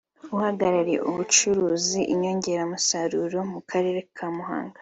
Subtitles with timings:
[0.35, 4.79] uhagarariye abacuruza inyongeramusaruro mu Karere ka Muhanga